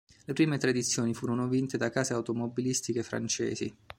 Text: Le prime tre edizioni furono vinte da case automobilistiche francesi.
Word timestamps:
Le 0.25 0.33
prime 0.33 0.57
tre 0.57 0.71
edizioni 0.71 1.13
furono 1.13 1.47
vinte 1.47 1.77
da 1.77 1.91
case 1.91 2.13
automobilistiche 2.13 3.03
francesi. 3.03 3.71